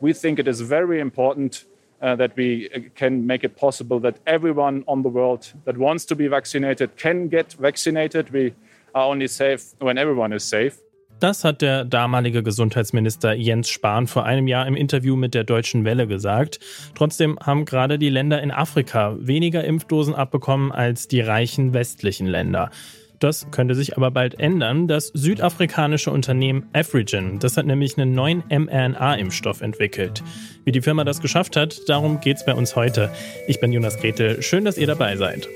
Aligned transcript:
We 0.00 0.12
think 0.12 0.38
it 0.38 0.48
is 0.48 0.60
very 0.60 1.00
important 1.00 1.66
uh, 2.00 2.16
that 2.16 2.36
we 2.36 2.70
uh, 2.74 2.80
can 2.94 3.26
make 3.26 3.44
it 3.44 3.56
possible 3.56 4.00
that 4.00 4.16
everyone 4.26 4.84
on 4.86 5.02
the 5.02 5.08
world 5.08 5.52
that 5.64 5.76
wants 5.76 6.06
to 6.06 6.16
be 6.16 6.28
vaccinated 6.28 6.96
can 6.96 7.28
get 7.28 7.54
vaccinated. 7.60 8.32
We 8.32 8.54
are 8.94 9.10
only 9.10 9.28
safe 9.28 9.74
when 9.80 9.98
everyone 9.98 10.32
is 10.32 10.48
safe. 10.48 10.78
Das 11.20 11.42
hat 11.42 11.62
der 11.62 11.84
damalige 11.84 12.44
Gesundheitsminister 12.44 13.32
Jens 13.32 13.68
Spahn 13.68 14.06
vor 14.06 14.24
einem 14.24 14.46
Jahr 14.46 14.68
im 14.68 14.76
Interview 14.76 15.16
mit 15.16 15.34
der 15.34 15.42
Deutschen 15.42 15.84
Welle 15.84 16.06
gesagt. 16.06 16.60
Trotzdem 16.94 17.36
haben 17.40 17.64
gerade 17.64 17.98
die 17.98 18.08
Länder 18.08 18.40
in 18.40 18.52
Afrika 18.52 19.16
weniger 19.18 19.64
Impfdosen 19.64 20.14
abbekommen 20.14 20.70
als 20.70 21.08
die 21.08 21.20
reichen 21.20 21.74
westlichen 21.74 22.28
Länder. 22.28 22.70
Das 23.18 23.50
könnte 23.50 23.74
sich 23.74 23.96
aber 23.96 24.10
bald 24.10 24.38
ändern. 24.38 24.86
Das 24.86 25.08
südafrikanische 25.08 26.10
Unternehmen 26.10 26.68
Afrigen, 26.72 27.38
das 27.38 27.56
hat 27.56 27.66
nämlich 27.66 27.98
einen 27.98 28.14
neuen 28.14 28.44
mRNA-Impfstoff 28.48 29.60
entwickelt. 29.60 30.22
Wie 30.64 30.72
die 30.72 30.82
Firma 30.82 31.04
das 31.04 31.20
geschafft 31.20 31.56
hat, 31.56 31.88
darum 31.88 32.20
geht 32.20 32.36
es 32.36 32.44
bei 32.44 32.54
uns 32.54 32.76
heute. 32.76 33.10
Ich 33.46 33.60
bin 33.60 33.72
Jonas 33.72 33.98
Gretel. 33.98 34.42
Schön, 34.42 34.64
dass 34.64 34.78
ihr 34.78 34.86
dabei 34.86 35.16
seid. 35.16 35.48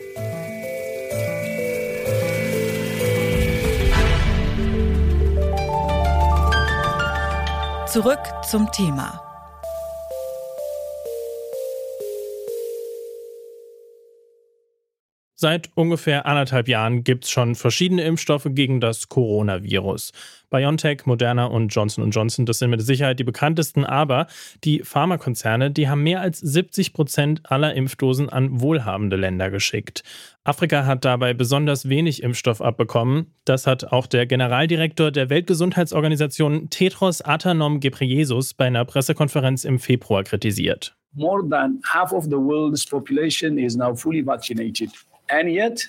Zurück 7.87 8.21
zum 8.49 8.73
Thema. 8.73 9.32
Seit 15.42 15.70
ungefähr 15.74 16.24
anderthalb 16.27 16.69
Jahren 16.69 17.02
gibt 17.02 17.24
es 17.24 17.30
schon 17.32 17.56
verschiedene 17.56 18.05
Impfstoffe 18.05 18.46
gegen 18.51 18.80
das 18.80 19.09
Coronavirus. 19.09 20.12
BioNTech, 20.51 21.05
Moderna 21.05 21.46
und 21.46 21.70
Johnson 21.70 22.09
Johnson, 22.12 22.46
das 22.46 22.60
sind 22.60 22.70
mit 22.70 22.80
Sicherheit 22.80 23.18
die 23.18 23.24
bekanntesten, 23.24 23.84
aber 23.84 24.28
die 24.62 24.84
Pharmakonzerne, 24.84 25.73
die 25.73 25.88
haben 25.88 26.05
mehr 26.05 26.20
als 26.20 26.38
70 26.38 26.92
Prozent 26.92 27.41
aller 27.42 27.74
Impfdosen 27.74 28.29
an 28.29 28.60
wohlhabende 28.60 29.16
Länder 29.16 29.51
geschickt. 29.51 30.04
Afrika 30.45 30.87
hat 30.87 31.04
dabei 31.04 31.34
besonders 31.34 31.88
wenig 31.88 32.23
Impfstoff 32.23 32.62
abbekommen. 32.62 33.34
Das 33.45 33.66
hat 33.66 33.90
auch 33.90 34.06
der 34.06 34.27
Generaldirektor 34.27 35.10
der 35.10 35.29
Weltgesundheitsorganisation 35.29 36.71
Tedros 36.71 37.21
Adhanom 37.21 37.80
Ghebreyesus 37.80 38.54
bei 38.54 38.66
einer 38.66 38.84
Pressekonferenz 38.84 39.65
im 39.65 39.80
Februar 39.80 40.23
kritisiert. 40.23 40.95
More 41.15 41.43
than 41.43 41.80
half 41.93 42.12
of 42.12 42.27
the 42.27 42.38
world's 42.38 42.87
population 42.87 43.59
is 43.59 43.77
now 43.77 43.93
fully 43.93 44.24
vaccinated. 44.24 44.93
And 45.33 45.49
yet, 45.49 45.88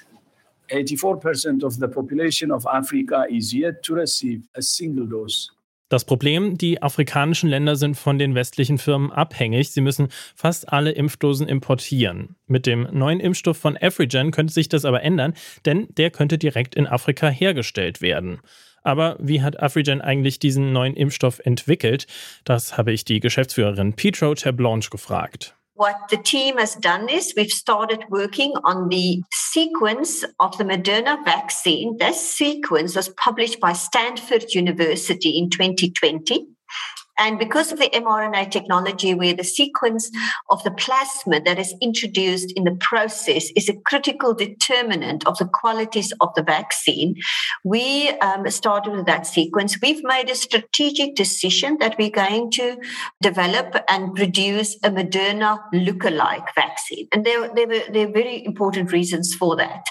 84% 0.70 1.66
of 1.66 1.74
the 1.74 1.88
population 1.88 2.50
of 2.50 2.66
Africa 2.66 3.26
is 3.30 3.54
yet 3.54 3.84
to 3.84 3.96
receive 3.96 4.48
a 4.56 4.62
single 4.62 5.06
dose. 5.06 5.50
Das 5.90 6.06
Problem, 6.06 6.58
die 6.58 6.82
afrikanischen 6.82 7.50
Länder 7.50 7.76
sind 7.76 7.96
von 7.96 8.18
den 8.18 8.36
westlichen 8.36 8.78
Firmen 8.78 9.12
abhängig. 9.12 9.72
Sie 9.72 9.82
müssen 9.82 10.08
fast 10.34 10.72
alle 10.72 10.92
Impfdosen 10.92 11.48
importieren. 11.48 12.36
Mit 12.48 12.66
dem 12.66 12.88
neuen 12.94 13.20
Impfstoff 13.20 13.58
von 13.58 13.78
Afrigen 13.78 14.32
könnte 14.32 14.54
sich 14.54 14.70
das 14.70 14.86
aber 14.86 15.04
ändern, 15.04 15.34
denn 15.66 15.88
der 15.98 16.10
könnte 16.10 16.38
direkt 16.38 16.74
in 16.74 16.88
Afrika 16.88 17.28
hergestellt 17.28 18.02
werden. 18.02 18.40
Aber 18.82 19.18
wie 19.20 19.42
hat 19.42 19.62
Afrigen 19.62 20.02
eigentlich 20.02 20.40
diesen 20.40 20.72
neuen 20.72 20.96
Impfstoff 20.96 21.40
entwickelt? 21.40 22.08
Das 22.44 22.78
habe 22.78 22.94
ich 22.94 23.06
die 23.06 23.20
Geschäftsführerin 23.20 23.94
Petro 23.94 24.34
Terblanche 24.34 24.90
gefragt. 24.90 25.56
What 25.84 26.08
the 26.08 26.16
team 26.16 26.60
has 26.60 26.76
done 26.76 27.10
is 27.10 27.34
we've 27.36 27.52
started 27.52 28.06
working 28.10 28.54
on 28.64 28.88
the 28.88 29.22
sequence 29.34 30.24
of 30.40 30.58
the 30.58 30.64
Moderna 30.64 31.22
vaccine. 31.26 31.98
This 31.98 32.26
sequence 32.26 32.96
was 32.96 33.10
published 33.10 33.60
by 33.60 33.74
Stanford 33.74 34.46
University 34.54 35.38
in 35.38 35.50
2020. 35.50 36.48
And 37.20 37.38
because 37.38 37.72
of 37.72 37.80
the 37.80 37.90
mRNA 37.90 38.52
technology, 38.52 39.14
where 39.14 39.34
the 39.34 39.44
sequence 39.44 40.10
of 40.50 40.64
the 40.64 40.72
plasmid 40.72 41.46
that 41.46 41.60
is 41.60 41.74
introduced 41.82 42.52
in 42.54 42.64
the 42.64 42.76
process 42.80 43.52
is 43.56 43.70
a 43.70 43.78
critical 43.86 44.34
determinant 44.34 45.26
of 45.28 45.38
the 45.38 45.46
qualities 45.46 46.12
of 46.22 46.30
the 46.36 46.44
vaccine, 46.44 47.16
we 47.64 48.10
um, 48.20 48.50
started 48.50 48.92
with 48.92 49.06
that 49.06 49.28
sequence. 49.28 49.80
We've 49.82 50.04
made 50.04 50.30
a 50.30 50.36
strategic 50.36 51.16
decision 51.16 51.78
that 51.80 51.96
we're 52.00 52.10
going 52.10 52.52
to 52.52 52.78
develop 53.22 53.76
and 53.90 54.16
produce 54.16 54.76
a 54.84 54.90
Moderna 54.90 55.60
lookalike 55.74 56.48
vaccine. 56.56 57.08
And 57.14 57.26
there, 57.26 57.50
there, 57.54 57.68
were, 57.68 57.84
there 57.92 58.08
are 58.08 58.12
very 58.12 58.44
important 58.46 58.92
reasons 58.92 59.34
for 59.36 59.56
that. 59.58 59.86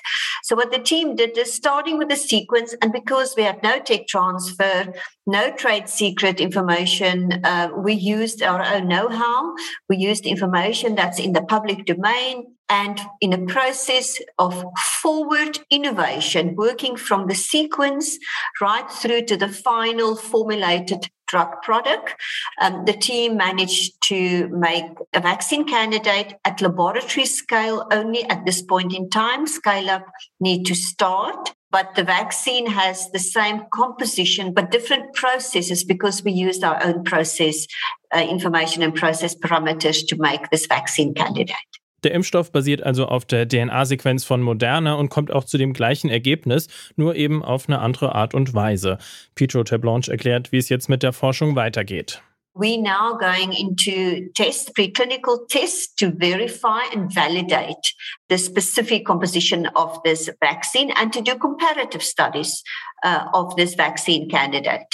So 0.44 0.56
what 0.56 0.72
the 0.72 0.78
team 0.78 1.15
did 1.15 1.38
is 1.38 1.53
starting 1.53 1.99
with 1.99 2.09
the 2.09 2.16
sequence, 2.16 2.75
and 2.82 2.93
because 2.93 3.34
we 3.37 3.44
had 3.44 3.62
no 3.62 3.78
tech 3.78 4.09
transfer, 4.09 4.93
no 5.27 5.53
trade 5.53 5.88
secret 5.88 6.41
information, 6.41 7.12
uh, 7.45 7.69
we 7.77 7.95
used 7.95 8.43
our 8.43 8.62
own 8.75 8.89
know-how. 8.89 9.55
We 9.89 9.97
used 9.97 10.25
information 10.27 10.95
that's 10.95 11.19
in 11.19 11.33
the 11.33 11.43
public 11.43 11.84
domain. 11.84 12.34
And 12.69 12.99
in 13.21 13.33
a 13.34 13.47
process 13.47 14.19
of 14.39 14.65
forward 15.03 15.59
innovation, 15.71 16.56
working 16.56 16.97
from 16.97 17.27
the 17.27 17.34
sequence 17.34 18.19
right 18.62 18.89
through 18.91 19.25
to 19.27 19.37
the 19.37 19.49
final 19.49 20.17
formulated 20.17 21.03
drug 21.32 21.62
product. 21.62 22.15
Um, 22.60 22.84
the 22.84 22.93
team 22.93 23.37
managed 23.37 24.00
to 24.10 24.48
make 24.48 24.84
a 25.15 25.20
vaccine 25.20 25.66
candidate 25.66 26.34
at 26.44 26.60
laboratory 26.60 27.26
scale 27.26 27.87
only 27.91 28.22
at 28.25 28.44
this 28.44 28.60
point 28.60 28.94
in 28.94 29.09
time. 29.09 29.47
Scale 29.47 29.88
up 29.91 30.06
need 30.41 30.66
to 30.66 30.75
start. 30.75 31.54
But 31.70 31.94
the 31.94 32.04
vaccine 32.04 32.66
has 32.66 33.10
the 33.12 33.19
same 33.19 33.62
composition, 33.72 34.53
but 34.53 34.70
different 34.70 35.15
processes 35.15 35.84
because 35.84 36.22
we 36.22 36.32
used 36.32 36.62
our 36.62 36.78
own 36.84 37.03
process 37.03 37.66
uh, 38.14 38.20
information 38.20 38.82
and 38.82 38.94
process 38.94 39.34
parameters 39.34 40.06
to 40.09 40.16
make 40.16 40.50
this 40.50 40.66
vaccine 40.66 41.14
candidate. 41.14 41.72
Der 42.04 42.12
Impfstoff 42.12 42.50
basiert 42.50 42.82
also 42.82 43.06
auf 43.06 43.24
der 43.24 43.48
DNA-Sequenz 43.48 44.24
von 44.24 44.42
Moderna 44.42 44.94
und 44.94 45.08
kommt 45.08 45.30
auch 45.30 45.44
zu 45.44 45.58
dem 45.58 45.72
gleichen 45.72 46.10
Ergebnis, 46.10 46.68
nur 46.96 47.14
eben 47.14 47.44
auf 47.44 47.68
eine 47.68 47.78
andere 47.78 48.14
Art 48.14 48.34
und 48.34 48.54
Weise. 48.54 48.98
Pietro 49.34 49.64
Terblanche 49.64 50.10
erklärt, 50.10 50.52
wie 50.52 50.58
es 50.58 50.68
jetzt 50.68 50.88
mit 50.88 51.02
der 51.02 51.12
Forschung 51.12 51.56
weitergeht. 51.56 52.22
we 52.54 52.76
now 52.76 53.16
going 53.16 53.52
into 53.52 54.28
test 54.34 54.74
preclinical 54.74 55.48
tests 55.48 55.94
to 55.94 56.10
verify 56.10 56.82
and 56.92 57.12
validate 57.12 57.94
the 58.28 58.36
specific 58.36 59.06
composition 59.06 59.66
of 59.74 60.02
this 60.04 60.28
vaccine 60.42 60.90
and 60.96 61.12
to 61.12 61.22
do 61.22 61.34
comparative 61.36 62.02
studies 62.02 62.62
uh, 63.04 63.24
of 63.32 63.56
this 63.56 63.74
vaccine 63.74 64.28
candidate. 64.28 64.86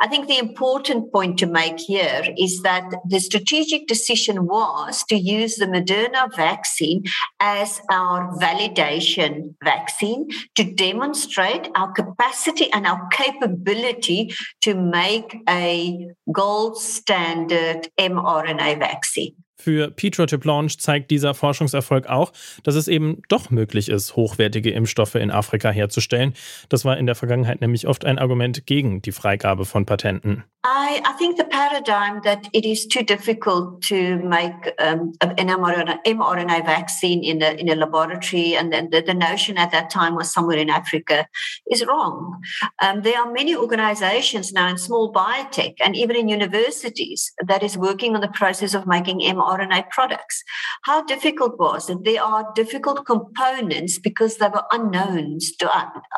I 0.00 0.08
think 0.08 0.26
the 0.26 0.38
important 0.38 1.12
point 1.12 1.38
to 1.38 1.46
make 1.46 1.78
here 1.78 2.22
is 2.36 2.62
that 2.62 2.84
the 3.06 3.20
strategic 3.20 3.86
decision 3.86 4.46
was 4.46 5.04
to 5.04 5.16
use 5.16 5.56
the 5.56 5.66
Moderna 5.66 6.34
vaccine 6.34 7.04
as 7.40 7.80
our 7.90 8.36
validation 8.38 9.54
vaccine 9.62 10.28
to 10.56 10.64
demonstrate 10.64 11.68
our 11.76 11.92
capacity 11.92 12.72
and 12.72 12.86
our 12.86 13.08
capability 13.08 14.34
to 14.62 14.74
make 14.74 15.36
a 15.48 16.08
gold 16.32 16.78
standard 16.80 17.88
mRNA 17.98 18.78
vaccine. 18.78 19.34
Für 19.56 19.90
Pietro 19.90 20.26
Teplanche 20.26 20.78
zeigt 20.78 21.10
dieser 21.10 21.34
Forschungserfolg 21.34 22.06
auch, 22.08 22.32
dass 22.64 22.74
es 22.74 22.88
eben 22.88 23.22
doch 23.28 23.50
möglich 23.50 23.88
ist, 23.88 24.16
hochwertige 24.16 24.70
Impfstoffe 24.70 25.14
in 25.14 25.30
Afrika 25.30 25.70
herzustellen. 25.70 26.34
Das 26.68 26.84
war 26.84 26.98
in 26.98 27.06
der 27.06 27.14
Vergangenheit 27.14 27.60
nämlich 27.60 27.86
oft 27.86 28.04
ein 28.04 28.18
Argument 28.18 28.66
gegen 28.66 29.00
die 29.00 29.12
Freigabe 29.12 29.64
von 29.64 29.86
Patenten. 29.86 30.44
I, 30.66 31.02
I 31.04 31.12
think 31.12 31.36
the 31.36 31.44
paradigm 31.44 32.22
that 32.24 32.48
it 32.54 32.64
is 32.64 32.86
too 32.86 33.02
difficult 33.02 33.82
to 33.82 34.16
make 34.20 34.72
um, 34.78 35.12
an 35.20 35.36
mRNA, 35.36 36.02
mRNA 36.06 36.64
vaccine 36.64 37.22
in 37.22 37.42
a, 37.42 37.50
in 37.50 37.68
a 37.68 37.74
laboratory, 37.74 38.56
and 38.56 38.72
then 38.72 38.88
the, 38.88 39.02
the 39.02 39.12
notion 39.12 39.58
at 39.58 39.72
that 39.72 39.90
time 39.90 40.14
was 40.14 40.32
somewhere 40.32 40.56
in 40.56 40.70
Africa, 40.70 41.28
is 41.70 41.84
wrong. 41.84 42.40
Um, 42.80 43.02
there 43.02 43.18
are 43.18 43.30
many 43.30 43.54
organizations 43.54 44.54
now 44.54 44.66
in 44.68 44.78
small 44.78 45.12
biotech 45.12 45.74
and 45.84 45.94
even 45.94 46.16
in 46.16 46.30
universities 46.30 47.30
that 47.46 47.62
is 47.62 47.76
working 47.76 48.14
on 48.14 48.22
the 48.22 48.28
process 48.28 48.72
of 48.72 48.86
making 48.86 49.20
mRNA 49.20 49.90
products. 49.90 50.42
How 50.84 51.04
difficult 51.04 51.58
was 51.58 51.90
it? 51.90 52.04
There 52.04 52.22
are 52.22 52.50
difficult 52.54 53.04
components 53.04 53.98
because 53.98 54.38
they 54.38 54.48
were 54.48 54.64
unknowns 54.72 55.54
to 55.56 55.70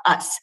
us. 0.04 0.38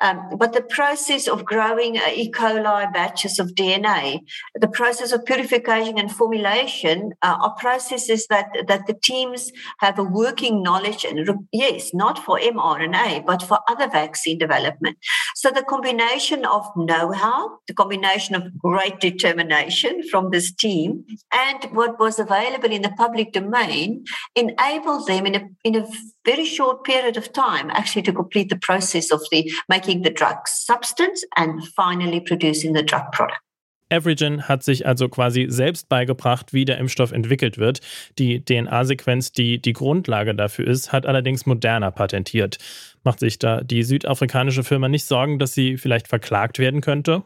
Um, 0.00 0.30
but 0.38 0.52
the 0.52 0.62
process 0.62 1.26
of 1.26 1.44
growing 1.44 1.96
E. 1.96 2.30
coli 2.30 2.92
batches 2.92 3.40
of 3.40 3.47
of 3.48 3.54
DNA. 3.54 4.20
The 4.54 4.68
process 4.68 5.12
of 5.12 5.24
purification 5.24 5.98
and 5.98 6.10
formulation 6.10 7.12
uh, 7.22 7.36
are 7.40 7.54
processes 7.54 8.26
that, 8.28 8.48
that 8.66 8.86
the 8.86 8.94
teams 8.94 9.50
have 9.78 9.98
a 9.98 10.04
working 10.04 10.62
knowledge 10.62 11.04
and 11.04 11.28
yes, 11.52 11.94
not 11.94 12.18
for 12.18 12.38
mRNA, 12.38 13.26
but 13.26 13.42
for 13.42 13.60
other 13.68 13.88
vaccine 13.88 14.38
development. 14.38 14.98
So 15.34 15.50
the 15.50 15.62
combination 15.62 16.44
of 16.44 16.66
know-how, 16.76 17.58
the 17.66 17.74
combination 17.74 18.34
of 18.34 18.56
great 18.58 19.00
determination 19.00 20.02
from 20.08 20.30
this 20.30 20.52
team 20.52 21.04
and 21.32 21.64
what 21.72 21.98
was 21.98 22.18
available 22.18 22.70
in 22.70 22.82
the 22.82 22.90
public 22.90 23.32
domain 23.32 24.04
enabled 24.34 25.06
them 25.06 25.26
in 25.26 25.34
a, 25.34 25.48
in 25.64 25.76
a 25.76 25.86
very 26.28 26.44
short 26.44 26.84
period 26.84 27.16
of 27.16 27.32
time 27.32 27.70
actually 27.70 28.02
to 28.02 28.12
complete 28.12 28.48
the 28.50 28.58
process 28.58 29.10
of 29.10 29.20
the 29.30 29.50
making 29.68 30.02
the 30.02 30.10
drug 30.10 30.36
substance 30.46 31.24
and 31.36 31.66
finally 31.76 32.20
producing 32.20 32.74
the 32.74 32.82
drug 32.82 33.10
product. 33.12 33.40
Avrigen 33.90 34.42
hat 34.48 34.62
sich 34.62 34.84
also 34.86 35.08
quasi 35.08 35.46
selbst 35.48 35.88
beigebracht, 35.88 36.52
wie 36.52 36.66
der 36.66 36.76
Impfstoff 36.76 37.10
entwickelt 37.10 37.56
wird. 37.56 37.80
Die 38.18 38.44
DNA-Sequenz, 38.44 39.32
die 39.32 39.62
die 39.62 39.72
Grundlage 39.72 40.34
dafür 40.34 40.66
ist, 40.66 40.92
hat 40.92 41.06
allerdings 41.06 41.46
Moderna 41.46 41.90
patentiert. 41.90 42.58
Macht 43.02 43.20
sich 43.20 43.38
da 43.38 43.62
die 43.62 43.82
südafrikanische 43.82 44.62
Firma 44.62 44.88
nicht 44.88 45.06
Sorgen, 45.06 45.38
dass 45.38 45.54
sie 45.54 45.78
vielleicht 45.78 46.06
verklagt 46.06 46.58
werden 46.58 46.82
könnte? 46.82 47.22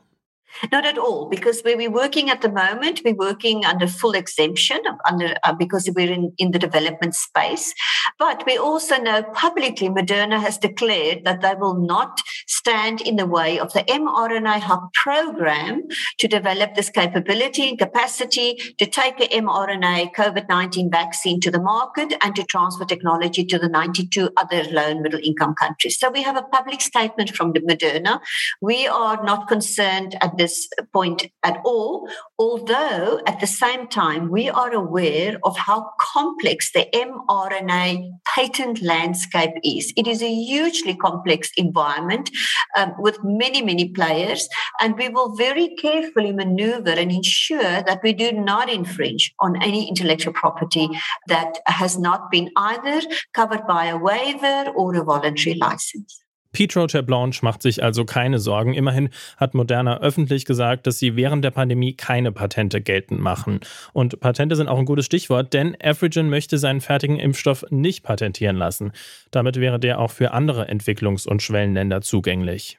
Not 0.70 0.86
at 0.86 0.98
all, 0.98 1.28
because 1.28 1.60
where 1.62 1.76
we're 1.76 1.90
working 1.90 2.30
at 2.30 2.40
the 2.40 2.50
moment, 2.50 3.02
we're 3.04 3.14
working 3.14 3.64
under 3.64 3.86
full 3.86 4.12
exemption 4.12 4.78
under 5.06 5.34
uh, 5.44 5.52
because 5.52 5.90
we're 5.94 6.12
in, 6.12 6.32
in 6.38 6.52
the 6.52 6.58
development 6.58 7.14
space. 7.14 7.74
But 8.18 8.44
we 8.46 8.56
also 8.56 8.96
know 8.96 9.22
publicly 9.34 9.88
Moderna 9.88 10.40
has 10.40 10.58
declared 10.58 11.24
that 11.24 11.40
they 11.40 11.54
will 11.54 11.74
not 11.74 12.21
stand 12.62 13.00
in 13.00 13.16
the 13.16 13.26
way 13.26 13.58
of 13.58 13.72
the 13.72 13.82
mRNA 14.02 14.60
hub 14.60 14.92
program 14.92 15.82
to 16.18 16.28
develop 16.28 16.76
this 16.76 16.90
capability 16.90 17.68
and 17.68 17.76
capacity 17.76 18.54
to 18.78 18.86
take 18.86 19.18
the 19.18 19.26
mRNA 19.28 20.14
COVID-19 20.14 20.88
vaccine 20.88 21.40
to 21.40 21.50
the 21.50 21.60
market 21.60 22.14
and 22.22 22.36
to 22.36 22.44
transfer 22.44 22.84
technology 22.84 23.44
to 23.44 23.58
the 23.58 23.68
92 23.68 24.30
other 24.36 24.62
low 24.70 24.90
and 24.92 25.02
middle 25.02 25.18
income 25.24 25.54
countries. 25.56 25.98
So 25.98 26.08
we 26.08 26.22
have 26.22 26.36
a 26.36 26.42
public 26.42 26.80
statement 26.80 27.34
from 27.34 27.52
the 27.52 27.60
Moderna. 27.60 28.20
We 28.60 28.86
are 28.86 29.24
not 29.24 29.48
concerned 29.48 30.16
at 30.20 30.38
this 30.38 30.68
point 30.92 31.26
at 31.42 31.60
all, 31.64 32.08
although 32.38 33.20
at 33.26 33.40
the 33.40 33.48
same 33.48 33.88
time, 33.88 34.30
we 34.30 34.48
are 34.48 34.72
aware 34.72 35.36
of 35.42 35.56
how 35.56 35.90
complex 36.00 36.70
the 36.70 36.86
mRNA 36.94 38.08
patent 38.32 38.82
landscape 38.82 39.54
is. 39.64 39.92
It 39.96 40.06
is 40.06 40.22
a 40.22 40.32
hugely 40.32 40.94
complex 40.94 41.50
environment 41.56 42.30
um, 42.76 42.94
with 42.98 43.22
many, 43.22 43.62
many 43.62 43.88
players, 43.88 44.48
and 44.80 44.96
we 44.96 45.08
will 45.08 45.34
very 45.36 45.74
carefully 45.76 46.32
maneuver 46.32 46.90
and 46.90 47.10
ensure 47.12 47.82
that 47.82 48.00
we 48.02 48.12
do 48.12 48.32
not 48.32 48.70
infringe 48.70 49.32
on 49.40 49.62
any 49.62 49.88
intellectual 49.88 50.32
property 50.32 50.88
that 51.28 51.58
has 51.66 51.98
not 51.98 52.30
been 52.30 52.50
either 52.56 53.02
covered 53.34 53.66
by 53.66 53.86
a 53.86 53.96
waiver 53.96 54.70
or 54.76 54.94
a 54.94 55.04
voluntary 55.04 55.54
license. 55.56 56.21
Pietro 56.52 56.86
Blanche 56.86 57.40
macht 57.42 57.62
sich 57.62 57.82
also 57.82 58.04
keine 58.04 58.38
Sorgen. 58.38 58.74
Immerhin 58.74 59.08
hat 59.38 59.54
Moderna 59.54 60.00
öffentlich 60.00 60.44
gesagt, 60.44 60.86
dass 60.86 60.98
sie 60.98 61.16
während 61.16 61.44
der 61.44 61.50
Pandemie 61.50 61.94
keine 61.94 62.30
Patente 62.30 62.80
geltend 62.80 63.20
machen. 63.20 63.60
Und 63.92 64.20
Patente 64.20 64.56
sind 64.56 64.68
auch 64.68 64.78
ein 64.78 64.84
gutes 64.84 65.06
Stichwort, 65.06 65.52
denn 65.54 65.76
Afrigen 65.82 66.28
möchte 66.28 66.58
seinen 66.58 66.80
fertigen 66.80 67.18
Impfstoff 67.18 67.64
nicht 67.70 68.02
patentieren 68.02 68.56
lassen. 68.56 68.92
Damit 69.30 69.56
wäre 69.56 69.80
der 69.80 69.98
auch 69.98 70.10
für 70.10 70.32
andere 70.32 70.68
Entwicklungs- 70.68 71.26
und 71.26 71.42
Schwellenländer 71.42 72.02
zugänglich. 72.02 72.78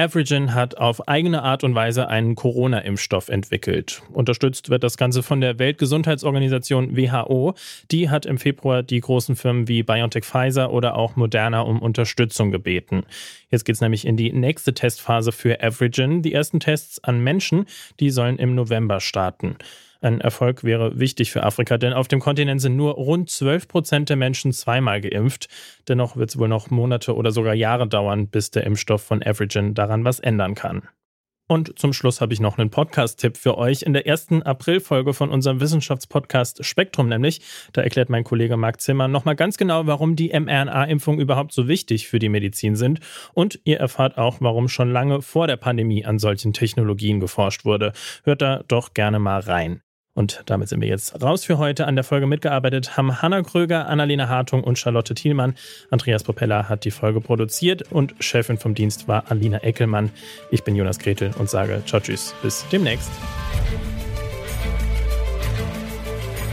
Avrigen 0.00 0.54
hat 0.54 0.78
auf 0.78 1.08
eigene 1.08 1.42
Art 1.42 1.62
und 1.62 1.74
Weise 1.74 2.08
einen 2.08 2.34
Corona-Impfstoff 2.34 3.28
entwickelt. 3.28 4.00
Unterstützt 4.10 4.70
wird 4.70 4.82
das 4.82 4.96
Ganze 4.96 5.22
von 5.22 5.42
der 5.42 5.58
Weltgesundheitsorganisation 5.58 6.96
WHO. 6.96 7.52
Die 7.90 8.08
hat 8.08 8.24
im 8.24 8.38
Februar 8.38 8.82
die 8.82 9.00
großen 9.00 9.36
Firmen 9.36 9.68
wie 9.68 9.82
BioNTech 9.82 10.24
Pfizer 10.24 10.72
oder 10.72 10.96
auch 10.96 11.16
Moderna 11.16 11.60
um 11.60 11.82
Unterstützung 11.82 12.50
gebeten. 12.50 13.02
Jetzt 13.50 13.64
geht 13.64 13.74
es 13.74 13.82
nämlich 13.82 14.06
in 14.06 14.16
die 14.16 14.32
nächste 14.32 14.72
Testphase 14.72 15.32
für 15.32 15.62
Avrigen. 15.62 16.22
Die 16.22 16.32
ersten 16.32 16.60
Tests 16.60 17.04
an 17.04 17.22
Menschen, 17.22 17.66
die 18.00 18.08
sollen 18.08 18.38
im 18.38 18.54
November 18.54 19.00
starten. 19.00 19.56
Ein 20.02 20.20
Erfolg 20.20 20.64
wäre 20.64 20.98
wichtig 20.98 21.30
für 21.30 21.42
Afrika, 21.42 21.76
denn 21.76 21.92
auf 21.92 22.08
dem 22.08 22.20
Kontinent 22.20 22.62
sind 22.62 22.74
nur 22.74 22.94
rund 22.94 23.28
12 23.28 23.68
Prozent 23.68 24.08
der 24.08 24.16
Menschen 24.16 24.52
zweimal 24.52 25.02
geimpft. 25.02 25.48
Dennoch 25.88 26.16
wird 26.16 26.30
es 26.30 26.38
wohl 26.38 26.48
noch 26.48 26.70
Monate 26.70 27.14
oder 27.14 27.32
sogar 27.32 27.54
Jahre 27.54 27.86
dauern, 27.86 28.28
bis 28.28 28.50
der 28.50 28.64
Impfstoff 28.64 29.02
von 29.02 29.22
Avrigen 29.22 29.74
daran 29.74 30.04
was 30.04 30.18
ändern 30.18 30.54
kann. 30.54 30.88
Und 31.50 31.76
zum 31.80 31.92
Schluss 31.92 32.20
habe 32.20 32.32
ich 32.32 32.38
noch 32.38 32.58
einen 32.58 32.70
Podcast-Tipp 32.70 33.36
für 33.36 33.58
euch. 33.58 33.82
In 33.82 33.92
der 33.92 34.06
ersten 34.06 34.40
April-Folge 34.40 35.12
von 35.12 35.30
unserem 35.30 35.60
Wissenschaftspodcast 35.60 36.64
Spektrum 36.64 37.08
nämlich, 37.08 37.40
da 37.72 37.82
erklärt 37.82 38.08
mein 38.08 38.22
Kollege 38.22 38.56
Marc 38.56 38.80
Zimmer 38.80 39.08
nochmal 39.08 39.34
ganz 39.34 39.56
genau, 39.56 39.84
warum 39.88 40.14
die 40.14 40.28
mRNA-Impfungen 40.28 41.20
überhaupt 41.20 41.52
so 41.52 41.66
wichtig 41.66 42.06
für 42.06 42.20
die 42.20 42.28
Medizin 42.28 42.76
sind. 42.76 43.00
Und 43.34 43.58
ihr 43.64 43.80
erfahrt 43.80 44.16
auch, 44.16 44.36
warum 44.40 44.68
schon 44.68 44.92
lange 44.92 45.22
vor 45.22 45.48
der 45.48 45.56
Pandemie 45.56 46.04
an 46.04 46.20
solchen 46.20 46.52
Technologien 46.52 47.18
geforscht 47.18 47.64
wurde. 47.64 47.94
Hört 48.22 48.42
da 48.42 48.62
doch 48.68 48.94
gerne 48.94 49.18
mal 49.18 49.40
rein. 49.40 49.82
Und 50.14 50.42
damit 50.46 50.68
sind 50.68 50.80
wir 50.80 50.88
jetzt 50.88 51.22
raus 51.22 51.44
für 51.44 51.58
heute. 51.58 51.86
An 51.86 51.94
der 51.94 52.04
Folge 52.04 52.26
mitgearbeitet 52.26 52.96
haben 52.96 53.22
Hanna 53.22 53.42
Kröger, 53.42 53.86
Annalena 53.88 54.28
Hartung 54.28 54.64
und 54.64 54.78
Charlotte 54.78 55.14
Thielmann. 55.14 55.54
Andreas 55.90 56.24
Propeller 56.24 56.68
hat 56.68 56.84
die 56.84 56.90
Folge 56.90 57.20
produziert 57.20 57.90
und 57.92 58.14
Chefin 58.18 58.58
vom 58.58 58.74
Dienst 58.74 59.08
war 59.08 59.30
Alina 59.30 59.58
Eckelmann. 59.58 60.10
Ich 60.50 60.64
bin 60.64 60.74
Jonas 60.74 60.98
Gretel 60.98 61.30
und 61.38 61.48
sage 61.48 61.82
Ciao, 61.86 62.00
tschüss, 62.00 62.34
bis 62.42 62.66
demnächst. 62.72 63.10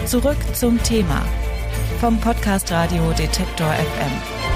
Zurück 0.05 0.37
zum 0.53 0.81
Thema 0.83 1.25
vom 1.99 2.19
Podcast 2.21 2.71
Radio 2.71 3.11
Detektor 3.13 3.73
FM. 3.73 4.46